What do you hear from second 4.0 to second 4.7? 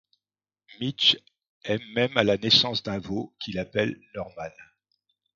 Norman.